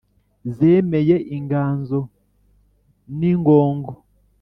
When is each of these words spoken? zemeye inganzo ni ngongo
zemeye 0.55 1.15
inganzo 1.37 1.99
ni 3.17 3.31
ngongo 3.39 3.93